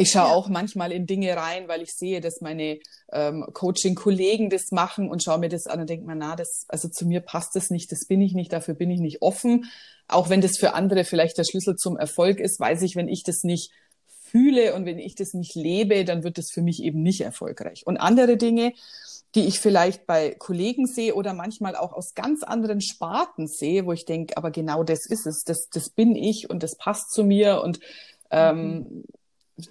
[0.00, 0.34] ich schaue ja.
[0.34, 2.78] auch manchmal in Dinge rein, weil ich sehe, dass meine
[3.12, 6.88] ähm, Coaching-Kollegen das machen und schaue mir das an und denke mir, na, das, also
[6.88, 9.66] zu mir passt das nicht, das bin ich nicht, dafür bin ich nicht offen.
[10.08, 13.24] Auch wenn das für andere vielleicht der Schlüssel zum Erfolg ist, weiß ich, wenn ich
[13.24, 13.72] das nicht
[14.06, 17.82] fühle und wenn ich das nicht lebe, dann wird das für mich eben nicht erfolgreich.
[17.84, 18.72] Und andere Dinge,
[19.34, 23.92] die ich vielleicht bei Kollegen sehe oder manchmal auch aus ganz anderen Sparten sehe, wo
[23.92, 27.22] ich denke, aber genau das ist es, das, das bin ich und das passt zu
[27.22, 27.80] mir und
[28.30, 29.04] ähm, mhm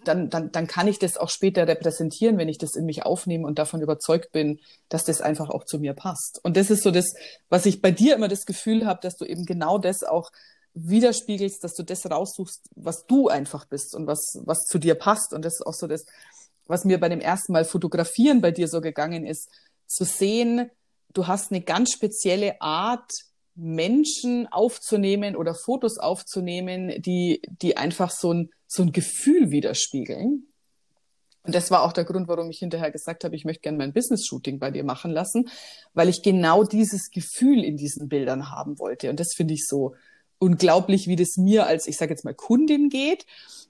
[0.04, 3.48] dann, dann, dann kann ich das auch später repräsentieren, wenn ich das in mich aufnehme
[3.48, 6.40] und davon überzeugt bin, dass das einfach auch zu mir passt.
[6.44, 7.14] Und das ist so das,
[7.50, 10.32] was ich bei dir immer das Gefühl habe, dass du eben genau das auch
[10.74, 15.34] widerspiegelst, dass du das raussuchst, was du einfach bist und was, was zu dir passt.
[15.34, 16.06] Und das ist auch so das,
[16.68, 19.50] was mir bei dem ersten Mal fotografieren bei dir so gegangen ist,
[19.88, 20.70] zu sehen,
[21.14, 23.12] du hast eine ganz spezielle Art,
[23.60, 30.48] Menschen aufzunehmen oder Fotos aufzunehmen, die, die einfach so ein, so ein Gefühl widerspiegeln.
[31.44, 33.94] Und das war auch der Grund, warum ich hinterher gesagt habe, ich möchte gerne mein
[33.94, 35.50] Business-Shooting bei dir machen lassen,
[35.94, 39.10] weil ich genau dieses Gefühl in diesen Bildern haben wollte.
[39.10, 39.96] Und das finde ich so
[40.38, 43.26] unglaublich, wie das mir als, ich sage jetzt mal, Kundin geht.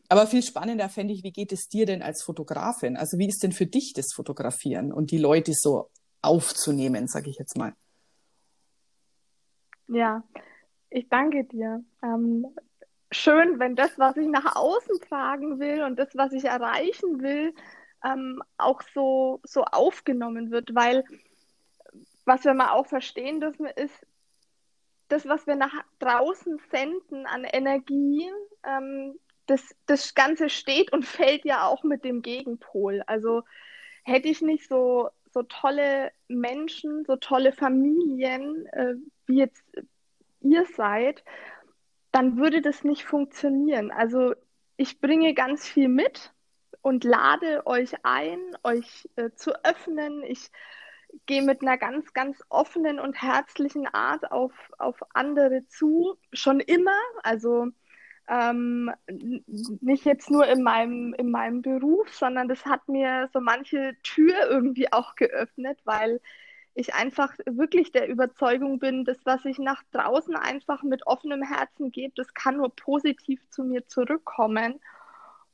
[0.07, 2.97] Aber viel spannender fände ich, wie geht es dir denn als Fotografin?
[2.97, 5.89] Also wie ist denn für dich das Fotografieren und die Leute so
[6.21, 7.73] aufzunehmen, sage ich jetzt mal?
[9.89, 10.23] Ja,
[10.91, 11.83] ich danke dir.
[12.03, 12.45] Ähm,
[13.11, 17.53] schön, wenn das, was ich nach außen tragen will und das, was ich erreichen will,
[18.03, 21.03] ähm, auch so, so aufgenommen wird, weil
[22.25, 24.05] was wir mal auch verstehen dürfen, ist,
[25.07, 28.29] das, was wir nach draußen senden an Energie,
[28.63, 33.01] ähm, das, das Ganze steht und fällt ja auch mit dem Gegenpol.
[33.07, 33.41] Also
[34.03, 39.63] hätte ich nicht so, so tolle Menschen, so tolle Familien, äh, wie jetzt
[40.41, 41.23] ihr seid
[42.11, 43.91] dann würde das nicht funktionieren.
[43.91, 44.33] Also
[44.77, 46.33] ich bringe ganz viel mit
[46.81, 50.23] und lade euch ein, euch äh, zu öffnen.
[50.23, 50.51] Ich
[51.25, 56.97] gehe mit einer ganz, ganz offenen und herzlichen Art auf, auf andere zu, schon immer.
[57.23, 57.67] Also
[58.29, 58.91] ähm,
[59.81, 64.35] nicht jetzt nur in meinem, in meinem Beruf, sondern das hat mir so manche Tür
[64.49, 66.21] irgendwie auch geöffnet, weil
[66.75, 71.91] ich einfach wirklich der Überzeugung bin, dass was ich nach draußen einfach mit offenem Herzen
[71.91, 74.79] gebe, das kann nur positiv zu mir zurückkommen.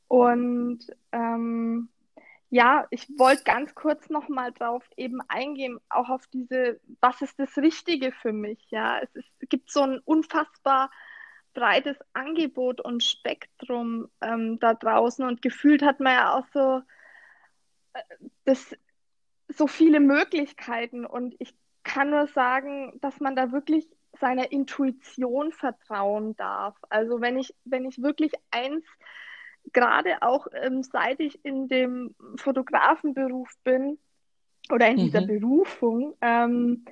[0.08, 1.88] Und ähm,
[2.50, 7.38] ja, ich wollte ganz kurz noch mal drauf eben eingehen, auch auf diese, was ist
[7.38, 8.64] das Richtige für mich?
[8.68, 10.90] Ja, es, ist, es gibt so ein unfassbar
[11.56, 16.82] breites Angebot und Spektrum ähm, da draußen und gefühlt hat man ja auch so
[17.94, 18.02] äh,
[18.44, 18.76] das
[19.48, 23.88] so viele Möglichkeiten und ich kann nur sagen, dass man da wirklich
[24.20, 26.76] seiner Intuition vertrauen darf.
[26.90, 28.84] Also wenn ich, wenn ich wirklich eins,
[29.72, 33.98] gerade auch ähm, seit ich in dem Fotografenberuf bin
[34.70, 35.00] oder in mhm.
[35.00, 36.84] dieser Berufung, ähm,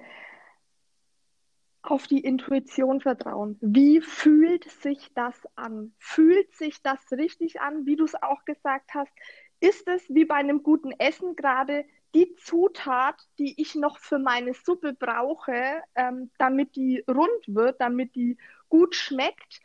[1.85, 3.59] auf die Intuition vertrauen.
[3.61, 5.95] Wie fühlt sich das an?
[5.99, 9.13] Fühlt sich das richtig an, wie du es auch gesagt hast?
[9.61, 14.55] Ist es wie bei einem guten Essen gerade die Zutat, die ich noch für meine
[14.55, 19.61] Suppe brauche, ähm, damit die rund wird, damit die gut schmeckt,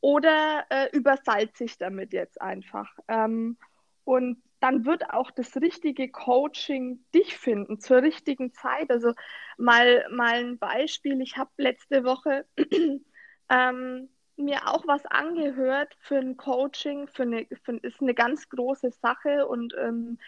[0.00, 2.90] oder äh, übersalze ich damit jetzt einfach.
[3.06, 3.58] Ähm,
[4.04, 8.90] und dann wird auch das richtige Coaching dich finden zur richtigen Zeit.
[8.90, 9.14] Also
[9.56, 11.20] mal, mal ein Beispiel.
[11.22, 12.46] Ich habe letzte Woche
[13.48, 18.90] ähm, mir auch was angehört für ein Coaching, für eine, für, ist eine ganz große
[18.90, 20.18] Sache und ähm,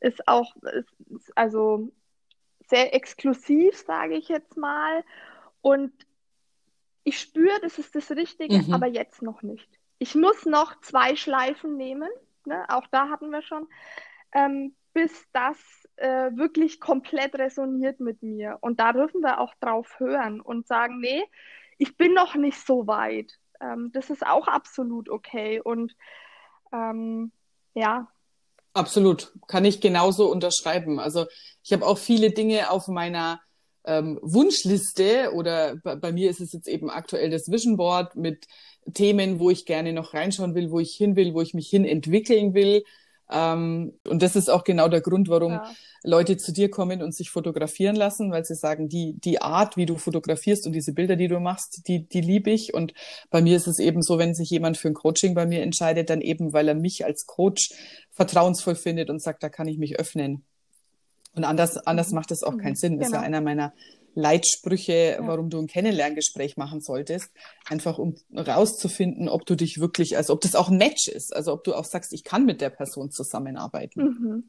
[0.00, 1.90] ist auch ist, also
[2.68, 5.04] sehr exklusiv, sage ich jetzt mal.
[5.60, 5.92] Und
[7.04, 8.74] ich spüre, das ist das Richtige, mhm.
[8.74, 9.68] aber jetzt noch nicht.
[9.98, 12.10] Ich muss noch zwei Schleifen nehmen,
[12.48, 12.64] ne?
[12.68, 13.68] auch da hatten wir schon,
[14.32, 15.56] ähm, bis das
[15.96, 18.58] äh, wirklich komplett resoniert mit mir.
[18.60, 21.22] Und da dürfen wir auch drauf hören und sagen, nee,
[21.78, 23.32] ich bin noch nicht so weit.
[23.60, 25.60] Ähm, das ist auch absolut okay.
[25.60, 25.94] Und
[26.72, 27.32] ähm,
[27.74, 28.08] ja.
[28.74, 31.00] Absolut, kann ich genauso unterschreiben.
[31.00, 31.26] Also
[31.62, 33.40] ich habe auch viele Dinge auf meiner
[33.88, 38.46] ähm, Wunschliste oder bei, mir ist es jetzt eben aktuell das Vision Board mit
[38.92, 41.84] Themen, wo ich gerne noch reinschauen will, wo ich hin will, wo ich mich hin
[41.84, 42.84] entwickeln will.
[43.30, 45.70] Ähm, und das ist auch genau der Grund, warum ja.
[46.02, 49.86] Leute zu dir kommen und sich fotografieren lassen, weil sie sagen, die, die Art, wie
[49.86, 52.74] du fotografierst und diese Bilder, die du machst, die, die liebe ich.
[52.74, 52.92] Und
[53.30, 56.10] bei mir ist es eben so, wenn sich jemand für ein Coaching bei mir entscheidet,
[56.10, 57.70] dann eben, weil er mich als Coach
[58.12, 60.44] vertrauensvoll findet und sagt, da kann ich mich öffnen.
[61.38, 62.16] Und anders, anders mhm.
[62.16, 62.98] macht es auch keinen Sinn.
[62.98, 63.18] Das genau.
[63.18, 63.72] ist ja einer meiner
[64.14, 65.26] Leitsprüche, ja.
[65.26, 67.30] warum du ein Kennenlerngespräch machen solltest.
[67.66, 71.34] Einfach um rauszufinden, ob du dich wirklich, also ob das auch ein Match ist.
[71.34, 74.02] Also ob du auch sagst, ich kann mit der Person zusammenarbeiten.
[74.02, 74.44] Mhm.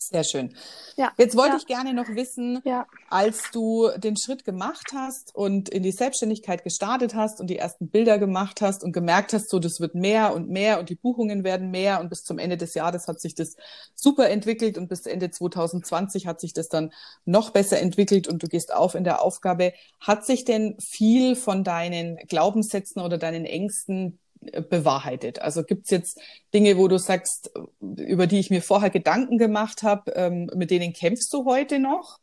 [0.00, 0.54] Sehr schön.
[0.96, 1.56] Ja, Jetzt wollte ja.
[1.56, 2.86] ich gerne noch wissen, ja.
[3.10, 7.88] als du den Schritt gemacht hast und in die Selbstständigkeit gestartet hast und die ersten
[7.88, 11.42] Bilder gemacht hast und gemerkt hast, so das wird mehr und mehr und die Buchungen
[11.42, 13.56] werden mehr und bis zum Ende des Jahres hat sich das
[13.96, 16.92] super entwickelt und bis Ende 2020 hat sich das dann
[17.24, 19.72] noch besser entwickelt und du gehst auf in der Aufgabe.
[20.00, 25.40] Hat sich denn viel von deinen Glaubenssätzen oder deinen Ängsten bewahrheitet?
[25.40, 26.20] Also gibt es jetzt
[26.54, 30.92] Dinge, wo du sagst, über die ich mir vorher Gedanken gemacht habe, ähm, mit denen
[30.92, 32.18] kämpfst du heute noch?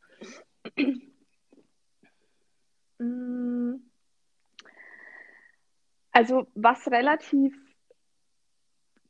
[6.11, 7.53] Also was relativ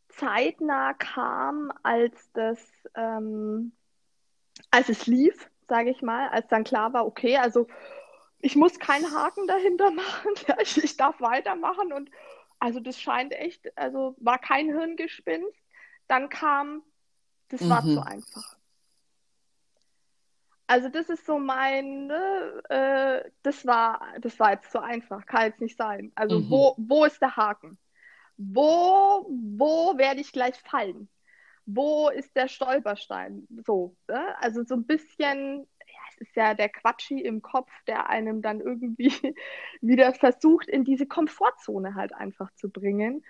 [0.09, 2.59] zeitnah kam, als das,
[2.95, 3.73] ähm,
[4.71, 7.67] als es lief, sage ich mal, als dann klar war, okay, also
[8.39, 12.09] ich muss keinen Haken dahinter machen, ich, ich darf weitermachen und
[12.65, 15.61] also das scheint echt, also war kein Hirngespinst.
[16.07, 16.81] Dann kam,
[17.49, 17.69] das mhm.
[17.69, 18.57] war zu einfach.
[20.65, 25.43] Also das ist so mein, ne, äh, das war, das war jetzt zu einfach, kann
[25.43, 26.11] jetzt nicht sein.
[26.15, 26.49] Also mhm.
[26.49, 27.77] wo, wo ist der Haken?
[28.35, 31.07] Wo, wo werde ich gleich fallen?
[31.67, 33.47] Wo ist der Stolperstein?
[33.63, 34.35] So, ne?
[34.41, 35.67] also so ein bisschen
[36.17, 39.11] ist ja der Quatschi im Kopf, der einem dann irgendwie
[39.81, 43.23] wieder versucht, in diese Komfortzone halt einfach zu bringen.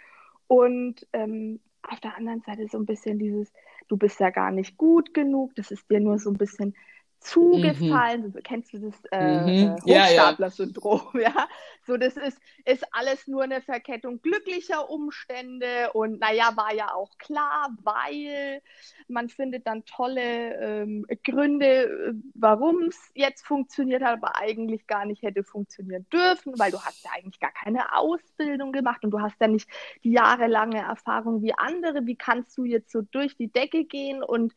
[0.47, 3.51] Und ähm, auf der anderen Seite so ein bisschen dieses,
[3.87, 6.75] du bist ja gar nicht gut genug, das ist dir nur so ein bisschen
[7.19, 8.33] zugefallen.
[8.33, 8.43] Mhm.
[8.43, 9.75] Kennst du das äh, mhm.
[9.85, 11.01] Äh, Hochstapler-Syndrom?
[11.15, 11.47] Ja, ja,
[11.85, 17.17] so das ist, ist alles nur eine Verkettung glücklicher Umstände und naja, war ja auch
[17.17, 18.61] klar, weil
[19.07, 25.05] man findet dann tolle ähm, Gründe, äh, warum es jetzt funktioniert hat, aber eigentlich gar
[25.05, 29.21] nicht hätte funktionieren dürfen, weil du hast ja eigentlich gar keine Ausbildung gemacht und du
[29.21, 29.69] hast ja nicht
[30.03, 32.05] die jahrelange Erfahrung wie andere.
[32.05, 34.53] Wie kannst du jetzt so durch die Decke gehen und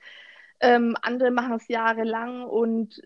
[0.61, 3.03] ähm, andere machen es jahrelang und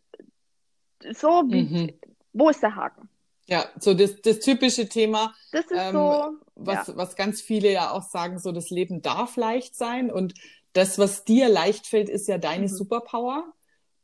[1.13, 1.93] so, wie, mhm.
[2.33, 3.09] wo ist der Haken?
[3.47, 6.97] Ja, so das, das typische Thema, das ähm, so, was, ja.
[6.97, 10.35] was ganz viele ja auch sagen, so das Leben darf leicht sein und
[10.73, 12.69] das, was dir leicht fällt, ist ja deine mhm.
[12.69, 13.53] Superpower.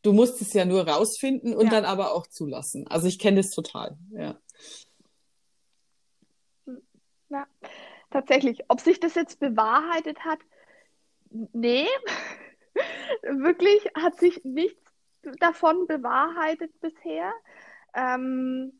[0.02, 1.70] Du musst es ja nur rausfinden und ja.
[1.70, 2.86] dann aber auch zulassen.
[2.88, 4.36] Also ich kenne das total, ja.
[7.30, 7.46] Ja,
[8.10, 8.64] tatsächlich.
[8.68, 10.38] Ob sich das jetzt bewahrheitet hat,
[11.30, 11.86] nee,
[13.22, 14.82] wirklich hat sich nichts
[15.40, 17.32] davon bewahrheitet bisher.
[17.94, 18.72] Ähm,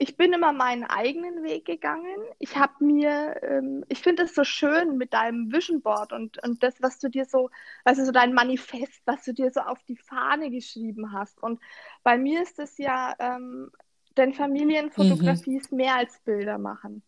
[0.00, 2.16] ich bin immer meinen eigenen Weg gegangen.
[2.38, 6.62] Ich habe mir, ähm, ich finde es so schön mit deinem Vision Board und, und
[6.62, 7.50] das, was du dir so,
[7.84, 11.42] also so dein Manifest, was du dir so auf die Fahne geschrieben hast.
[11.42, 11.60] Und
[12.04, 13.72] bei mir ist es ja, ähm,
[14.16, 15.58] denn Familienfotografie mhm.
[15.58, 17.02] ist mehr als Bilder machen.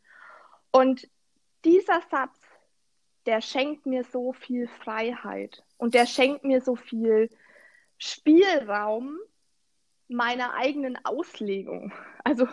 [0.73, 1.09] Und
[1.65, 2.41] dieser Satz,
[3.27, 7.29] der schenkt mir so viel Freiheit und der schenkt mir so viel
[7.99, 9.19] Spielraum
[10.09, 11.93] meiner eigenen Auslegung.
[12.25, 12.47] Also,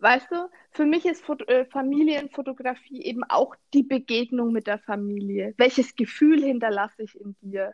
[0.00, 5.54] weißt du, für mich ist Fot äh, Familienfotografie eben auch die Begegnung mit der Familie.
[5.58, 7.72] Welches Gefühl hinterlasse ich in dir?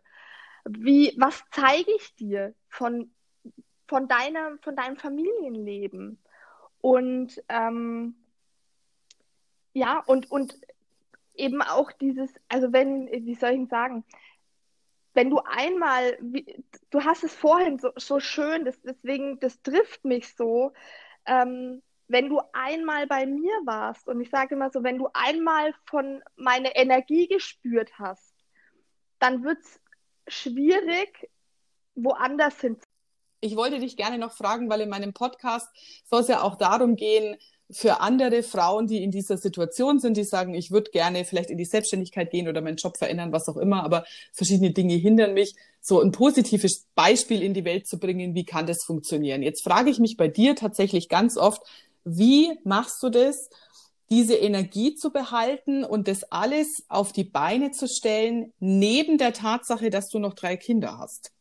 [0.69, 3.13] Wie, was zeige ich dir von,
[3.89, 6.23] von, deiner, von deinem Familienleben?
[6.81, 8.15] Und ähm,
[9.73, 10.59] ja, und, und
[11.35, 14.05] eben auch dieses, also wenn, wie soll ich sagen,
[15.15, 20.05] wenn du einmal, wie, du hast es vorhin so, so schön, das, deswegen, das trifft
[20.05, 20.73] mich so,
[21.27, 25.75] ähm, wenn du einmal bei mir warst, und ich sage immer so, wenn du einmal
[25.87, 28.35] von meiner Energie gespürt hast,
[29.19, 29.81] dann wird es
[30.29, 31.31] schwierig,
[31.95, 32.79] woanders hin.
[33.41, 35.69] Ich wollte dich gerne noch fragen, weil in meinem Podcast
[36.05, 37.37] soll es ja auch darum gehen,
[37.73, 41.59] für andere Frauen, die in dieser Situation sind, die sagen, ich würde gerne vielleicht in
[41.59, 45.55] die Selbstständigkeit gehen oder meinen Job verändern, was auch immer, aber verschiedene Dinge hindern mich,
[45.81, 49.43] so ein positives Beispiel in die Welt zu bringen, wie kann das funktionieren?
[49.43, 51.63] Jetzt frage ich mich bei dir tatsächlich ganz oft,
[52.05, 53.49] wie machst du das,
[54.11, 59.89] diese Energie zu behalten und das alles auf die Beine zu stellen, neben der Tatsache,
[59.91, 61.32] dass du noch drei Kinder hast?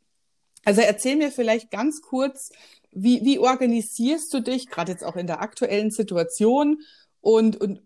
[0.64, 2.52] Also erzähl mir vielleicht ganz kurz,
[2.92, 6.82] wie, wie organisierst du dich, gerade jetzt auch in der aktuellen Situation?
[7.22, 7.82] Und, und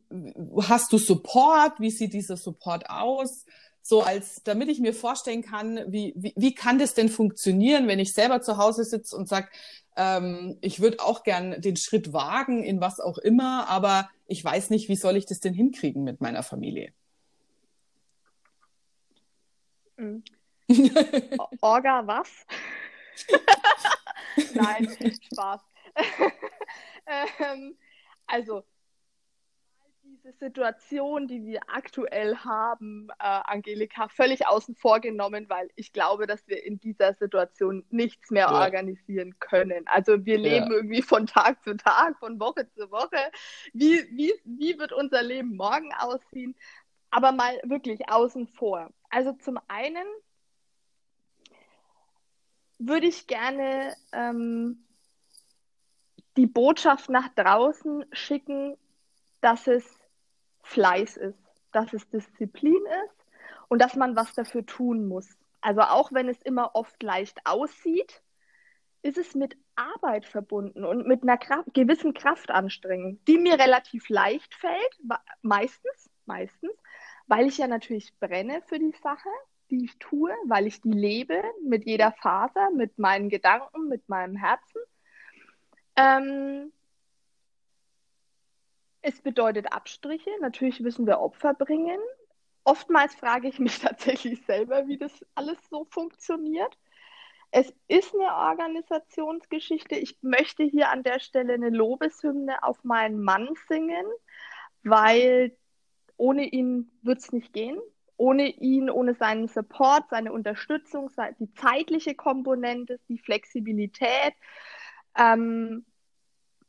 [0.67, 1.79] hast du Support?
[1.79, 3.45] Wie sieht dieser Support aus?
[3.81, 7.99] So als, damit ich mir vorstellen kann, wie, wie, wie kann das denn funktionieren, wenn
[7.99, 9.49] ich selber zu Hause sitze und sage,
[9.95, 14.71] ähm, ich würde auch gern den Schritt wagen in was auch immer, aber ich weiß
[14.71, 16.93] nicht, wie soll ich das denn hinkriegen mit meiner Familie?
[21.61, 22.45] Orga was?
[24.53, 24.89] Nein,
[25.31, 25.61] Spaß.
[27.39, 27.77] ähm,
[28.27, 28.63] also,
[30.03, 36.27] diese Situation, die wir aktuell haben, äh, Angelika, völlig außen vor genommen, weil ich glaube,
[36.27, 38.61] dass wir in dieser Situation nichts mehr ja.
[38.61, 39.85] organisieren können.
[39.87, 40.77] Also wir leben ja.
[40.77, 43.31] irgendwie von Tag zu Tag, von Woche zu Woche.
[43.73, 46.55] Wie, wie, wie wird unser Leben morgen aussehen?
[47.11, 48.89] Aber mal wirklich außen vor.
[49.09, 50.05] Also zum einen
[52.77, 54.85] würde ich gerne ähm,
[56.37, 58.77] die Botschaft nach draußen schicken,
[59.41, 59.83] dass es
[60.63, 61.39] Fleiß ist,
[61.71, 63.25] dass es Disziplin ist
[63.67, 65.37] und dass man was dafür tun muss.
[65.61, 68.21] Also auch wenn es immer oft leicht aussieht,
[69.01, 74.53] ist es mit Arbeit verbunden und mit einer Kraft, gewissen Kraftanstrengung, die mir relativ leicht
[74.55, 74.99] fällt,
[75.41, 76.71] meistens, meistens,
[77.27, 79.29] weil ich ja natürlich brenne für die Sache
[79.69, 84.35] die ich tue, weil ich die lebe mit jeder Faser, mit meinen Gedanken, mit meinem
[84.35, 84.81] Herzen.
[85.95, 86.71] Ähm,
[89.01, 90.29] es bedeutet Abstriche.
[90.41, 91.99] Natürlich müssen wir Opfer bringen.
[92.63, 96.77] Oftmals frage ich mich tatsächlich selber, wie das alles so funktioniert.
[97.51, 99.95] Es ist eine Organisationsgeschichte.
[99.95, 104.05] Ich möchte hier an der Stelle eine Lobeshymne auf meinen Mann singen,
[104.83, 105.57] weil
[106.17, 107.79] ohne ihn wird es nicht gehen
[108.17, 114.33] ohne ihn, ohne seinen Support, seine Unterstützung, die zeitliche Komponente, die Flexibilität,
[115.17, 115.85] ähm,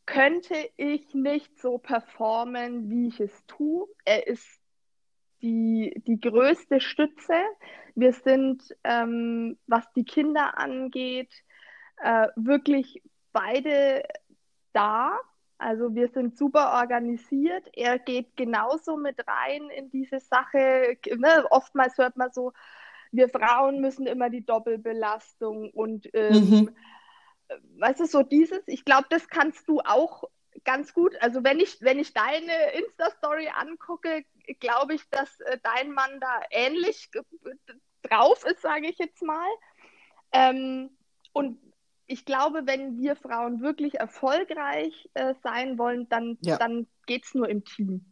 [0.07, 3.89] könnte ich nicht so performen, wie ich es tue.
[4.05, 4.61] Er ist
[5.43, 7.35] die, die größte Stütze.
[7.95, 11.33] Wir sind, ähm, was die Kinder angeht,
[11.99, 14.05] äh, wirklich beide
[14.73, 15.19] da
[15.59, 17.69] also wir sind super organisiert.
[17.73, 20.99] Er geht genauso mit rein in diese Sache.
[21.17, 21.47] Ne?
[21.51, 22.53] Oftmals hört man so,
[23.13, 26.77] wir Frauen müssen immer die Doppelbelastung und ähm, mhm.
[27.79, 30.25] weißt du, so dieses, ich glaube, das kannst du auch
[30.65, 31.15] ganz gut.
[31.21, 34.25] Also wenn ich, wenn ich deine Insta-Story angucke,
[34.61, 37.11] glaube ich, dass äh, dein Mann da ähnlich
[38.03, 39.49] drauf ist, sage ich jetzt mal.
[40.33, 40.91] Ähm,
[41.33, 41.59] und
[42.07, 46.57] ich glaube, wenn wir Frauen wirklich erfolgreich äh, sein wollen, dann, ja.
[46.57, 48.05] dann geht es nur im Team.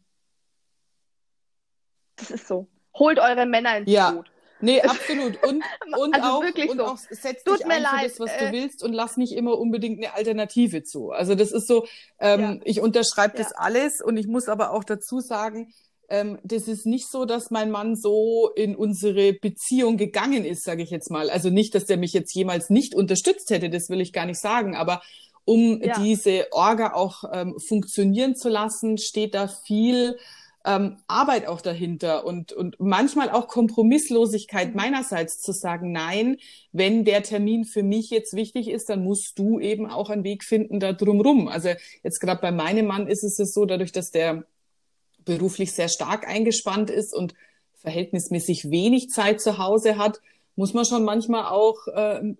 [2.16, 2.68] Das ist so.
[2.94, 4.10] Holt eure Männer ins ja.
[4.12, 4.30] Boot.
[4.60, 5.42] Nee, absolut.
[5.42, 5.62] Und,
[5.98, 6.84] und, also auch, und so.
[6.84, 9.32] auch setz Tut dich ein leid, für das, was äh, du willst und lass nicht
[9.32, 11.10] immer unbedingt eine Alternative zu.
[11.10, 11.86] Also das ist so,
[12.18, 12.56] ähm, ja.
[12.64, 15.72] ich unterschreibe das alles und ich muss aber auch dazu sagen,
[16.14, 20.82] ähm, das ist nicht so, dass mein Mann so in unsere Beziehung gegangen ist, sage
[20.82, 21.28] ich jetzt mal.
[21.28, 24.38] Also nicht, dass der mich jetzt jemals nicht unterstützt hätte, das will ich gar nicht
[24.38, 25.02] sagen, aber
[25.44, 25.98] um ja.
[25.98, 30.16] diese Orga auch ähm, funktionieren zu lassen, steht da viel
[30.64, 34.76] ähm, Arbeit auch dahinter und, und manchmal auch Kompromisslosigkeit mhm.
[34.76, 36.36] meinerseits zu sagen, nein,
[36.72, 40.44] wenn der Termin für mich jetzt wichtig ist, dann musst du eben auch einen Weg
[40.44, 41.48] finden da drumrum.
[41.48, 41.70] Also
[42.02, 44.44] jetzt gerade bei meinem Mann ist es so, dadurch, dass der
[45.24, 47.34] beruflich sehr stark eingespannt ist und
[47.76, 50.20] verhältnismäßig wenig Zeit zu Hause hat,
[50.56, 52.34] muss man schon manchmal auch, äh,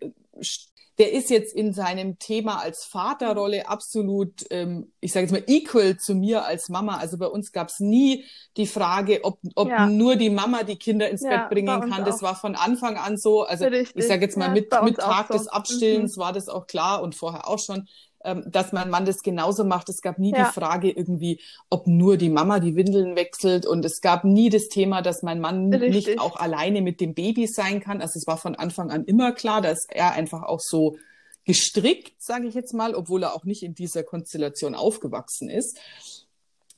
[0.99, 5.97] der ist jetzt in seinem Thema als Vaterrolle absolut, ähm, ich sage jetzt mal, equal
[5.97, 6.99] zu mir als Mama.
[6.99, 8.25] Also bei uns gab es nie
[8.57, 9.87] die Frage, ob, ob ja.
[9.87, 12.03] nur die Mama die Kinder ins ja, Bett bringen kann.
[12.03, 12.07] Auch.
[12.07, 13.43] Das war von Anfang an so.
[13.43, 13.97] Also Richtig.
[13.97, 15.35] ich sage jetzt mal, ja, mit, mit Tag so.
[15.35, 16.21] des Abstillens mhm.
[16.21, 17.89] war das auch klar und vorher auch schon.
[18.25, 19.89] Ähm, dass mein Mann das genauso macht.
[19.89, 20.47] Es gab nie Ja.
[20.47, 24.69] die Frage irgendwie, ob nur die Mama die Windeln wechselt und es gab nie das
[24.69, 26.07] Thema, dass mein Mann Richtig.
[26.09, 28.01] nicht auch alleine mit dem Baby sein kann.
[28.01, 30.97] Also es war von Anfang an immer klar, dass er einfach auch so
[31.45, 35.79] gestrickt, sage ich jetzt mal, obwohl er auch nicht in dieser Konstellation aufgewachsen ist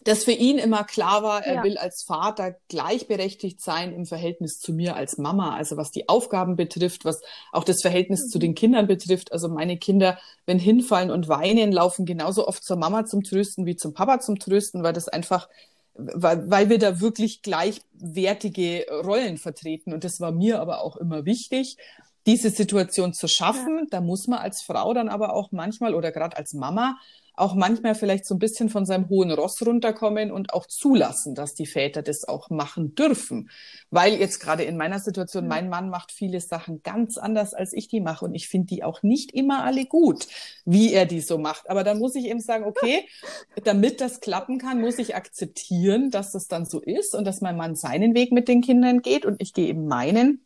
[0.07, 1.63] dass für ihn immer klar war, er Ja.
[1.65, 6.55] will als Vater gleichberechtigt sein im Verhältnis zu mir als Mama, also was die Aufgaben
[6.55, 9.33] betrifft, was auch das Verhältnis zu den Kindern betrifft.
[9.33, 13.75] Also meine Kinder, wenn hinfallen und weinen, laufen genauso oft zur Mama zum Trösten wie
[13.77, 15.49] zum Papa zum Trösten, weil das einfach,
[15.95, 19.93] weil, weil wir da wirklich gleichwertige Rollen vertreten.
[19.93, 21.79] Und das war mir aber auch immer wichtig
[22.27, 26.37] diese Situation zu schaffen, da muss man als Frau dann aber auch manchmal oder gerade
[26.37, 26.99] als Mama
[27.39, 31.53] auch manchmal vielleicht so ein bisschen von seinem hohen Ross runterkommen und auch zulassen, dass
[31.55, 33.51] die Väter das auch machen dürfen.
[33.91, 35.49] Weil jetzt gerade in meiner Situation, Mhm.
[35.51, 38.25] mein Mann macht viele Sachen ganz anders, als ich die mache.
[38.25, 40.27] Und ich finde die auch nicht immer alle gut,
[40.65, 41.69] wie er die so macht.
[41.69, 43.07] Aber dann muss ich eben sagen, okay,
[43.65, 47.57] damit das klappen kann, muss ich akzeptieren, dass das dann so ist und dass mein
[47.59, 50.46] Mann seinen Weg mit den Kindern geht und ich gehe eben meinen.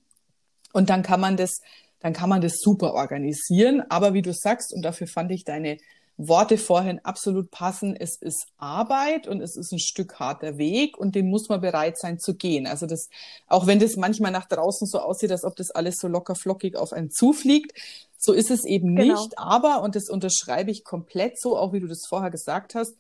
[0.73, 1.61] Und dann kann man das,
[2.01, 3.83] dann kann man das super organisieren.
[3.89, 5.79] Aber wie du sagst, und dafür fand ich deine
[6.17, 11.15] Worte vorhin absolut passen, es ist Arbeit und es ist ein Stück harter Weg und
[11.15, 12.67] den muss man bereit sein zu gehen.
[12.67, 13.09] Also das,
[13.47, 16.77] auch wenn das manchmal nach draußen so aussieht, als ob das alles so locker flockig
[16.77, 17.73] auf einen zufliegt,
[18.19, 19.15] so ist es eben Genau.
[19.15, 19.39] nicht.
[19.39, 22.95] Aber, und das unterschreibe ich komplett so, auch wie du das vorher gesagt hast,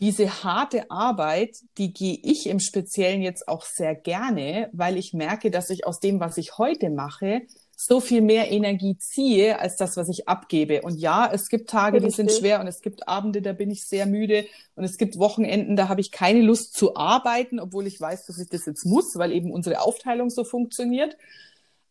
[0.00, 5.50] diese harte Arbeit, die gehe ich im Speziellen jetzt auch sehr gerne, weil ich merke,
[5.50, 7.42] dass ich aus dem, was ich heute mache,
[7.76, 10.82] so viel mehr Energie ziehe als das, was ich abgebe.
[10.82, 13.86] Und ja, es gibt Tage, die sind schwer und es gibt Abende, da bin ich
[13.86, 18.00] sehr müde und es gibt Wochenenden, da habe ich keine Lust zu arbeiten, obwohl ich
[18.00, 21.16] weiß, dass ich das jetzt muss, weil eben unsere Aufteilung so funktioniert.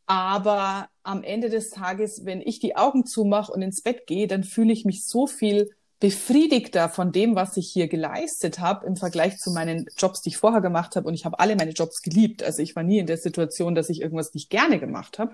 [0.06, 4.44] Aber am Ende des Tages, wenn ich die Augen zumache und ins Bett gehe, dann
[4.44, 9.38] fühle ich mich so viel befriedigter von dem, was ich hier geleistet habe im Vergleich
[9.38, 11.08] zu meinen Jobs, die ich vorher gemacht habe.
[11.08, 12.42] Und ich habe alle meine Jobs geliebt.
[12.42, 15.34] Also ich war nie in der Situation, dass ich irgendwas nicht gerne gemacht habe.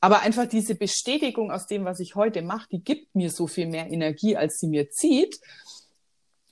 [0.00, 3.66] Aber einfach diese Bestätigung aus dem, was ich heute mache, die gibt mir so viel
[3.66, 5.40] mehr Energie, als sie mir zieht.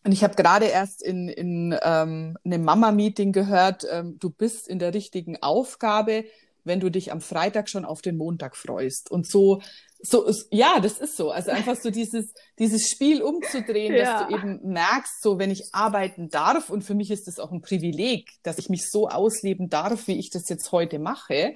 [0.04, 4.78] Und ich habe gerade erst in, in ähm, einem Mama-Meeting gehört, ähm, du bist in
[4.78, 6.24] der richtigen Aufgabe,
[6.64, 9.10] wenn du dich am Freitag schon auf den Montag freust.
[9.10, 9.60] Und so,
[10.02, 11.30] so ist, ja, das ist so.
[11.30, 14.20] Also einfach so dieses, dieses Spiel umzudrehen, Ja.
[14.20, 17.52] dass du eben merkst, so wenn ich arbeiten darf, und für mich ist das auch
[17.52, 21.54] ein Privileg, dass ich mich so ausleben darf, wie ich das jetzt heute mache,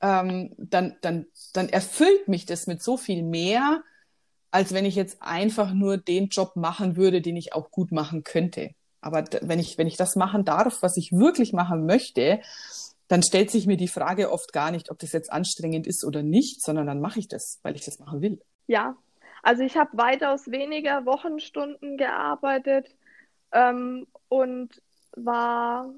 [0.00, 3.82] ähm, dann, dann, dann erfüllt mich das mit so viel mehr,
[4.50, 8.24] als wenn ich jetzt einfach nur den Job machen würde, den ich auch gut machen
[8.24, 8.70] könnte.
[9.00, 12.40] Aber wenn ich, wenn ich das machen darf, was ich wirklich machen möchte,
[13.08, 16.22] dann stellt sich mir die Frage oft gar nicht, ob das jetzt anstrengend ist oder
[16.22, 18.40] nicht, sondern dann mache ich das, weil ich das machen will.
[18.66, 18.96] Ja,
[19.42, 22.94] also ich habe weitaus weniger Wochenstunden gearbeitet
[23.52, 24.80] ähm, und
[25.16, 25.92] war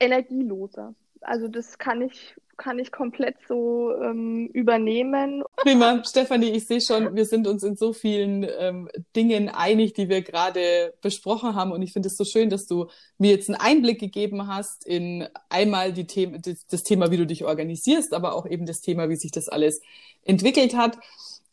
[0.00, 0.94] energieloser.
[1.20, 5.42] Also das kann ich, kann ich komplett so ähm, übernehmen.
[5.56, 10.08] Prima, Stefanie, ich sehe schon, wir sind uns in so vielen ähm, Dingen einig, die
[10.08, 11.72] wir gerade besprochen haben.
[11.72, 12.86] Und ich finde es so schön, dass du
[13.18, 17.44] mir jetzt einen Einblick gegeben hast in einmal die das, das Thema, wie du dich
[17.44, 19.80] organisierst, aber auch eben das Thema, wie sich das alles
[20.24, 20.98] entwickelt hat.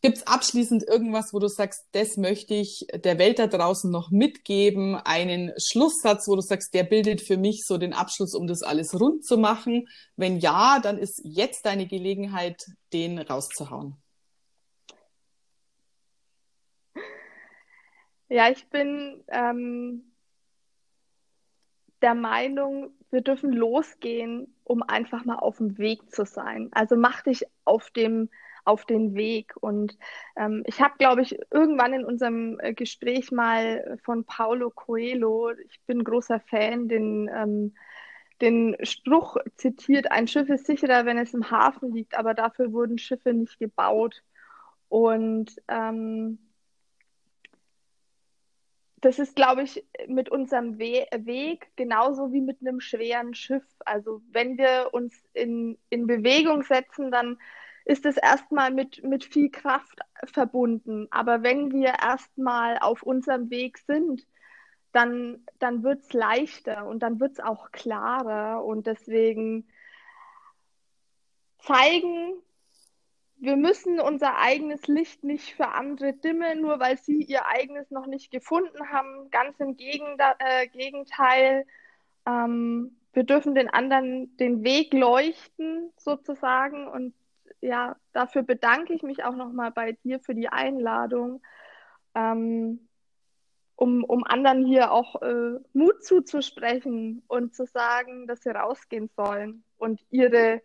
[0.03, 4.09] Gibt es abschließend irgendwas, wo du sagst, das möchte ich der Welt da draußen noch
[4.09, 4.95] mitgeben?
[4.95, 8.99] Einen Schlusssatz, wo du sagst, der bildet für mich so den Abschluss, um das alles
[8.99, 9.87] rund zu machen?
[10.15, 13.95] Wenn ja, dann ist jetzt deine Gelegenheit, den rauszuhauen.
[18.27, 20.11] Ja, ich bin ähm,
[22.01, 26.69] der Meinung, wir dürfen losgehen, um einfach mal auf dem Weg zu sein.
[26.71, 28.29] Also mach dich auf dem,
[28.66, 29.53] auf den Weg.
[29.59, 29.97] Und
[30.36, 35.80] ähm, ich habe, glaube ich, irgendwann in unserem äh, Gespräch mal von Paulo Coelho, ich
[35.86, 37.76] bin großer Fan, den, ähm,
[38.41, 42.97] den Spruch zitiert, ein Schiff ist sicherer, wenn es im Hafen liegt, aber dafür wurden
[42.97, 44.24] Schiffe nicht gebaut.
[44.89, 46.39] Und ähm,
[49.01, 53.64] das ist, glaube ich, mit unserem We Weg genauso wie mit einem schweren Schiff.
[53.80, 57.39] Also wenn wir uns in, in Bewegung setzen, dann
[57.86, 61.07] ist es erstmal mit, mit viel Kraft verbunden.
[61.11, 64.25] Aber wenn wir erstmal auf unserem Weg sind,
[64.91, 68.63] dann, dann wird es leichter und dann wird es auch klarer.
[68.63, 69.67] Und deswegen
[71.59, 72.34] zeigen,
[73.38, 78.05] wir müssen unser eigenes Licht nicht für andere dimmen, nur weil sie ihr eigenes noch
[78.05, 79.29] nicht gefunden haben.
[79.32, 81.65] Ganz im Gegenda- äh, Gegenteil.
[82.27, 86.88] Ähm, wir dürfen den anderen den Weg leuchten, sozusagen.
[86.88, 87.13] Und
[87.62, 91.41] ja, dafür bedanke ich mich auch nochmal bei dir für die Einladung.
[92.16, 92.88] ähm,
[93.82, 99.64] um, um anderen hier auch äh, Mut zuzusprechen und zu sagen, dass sie rausgehen sollen
[99.78, 100.62] und ihre,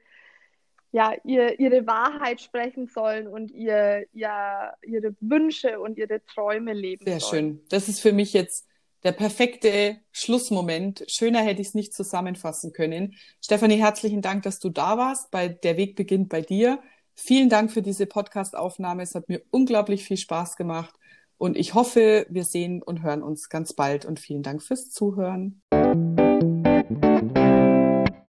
[0.92, 7.06] ja, ihr, ihre Wahrheit sprechen sollen und ihr, ja, ihre Wünsche und ihre Träume leben
[7.06, 7.54] Sehr sollen.
[7.54, 7.64] schön.
[7.70, 8.68] Das ist für mich jetzt
[9.02, 11.04] der perfekte Schlussmoment.
[11.08, 13.14] Schöner hätte ich es nicht zusammenfassen können.
[13.42, 15.30] Stefanie, herzlichen Dank, dass du da warst.
[15.30, 16.80] Bei Der Weg beginnt bei dir.
[17.14, 19.02] Vielen Dank für diese Podcast-Aufnahme.
[19.02, 20.94] Es hat mir unglaublich viel Spaß gemacht.
[21.38, 24.04] Und ich hoffe, wir sehen und hören uns ganz bald.
[24.04, 25.62] Und vielen Dank fürs Zuhören.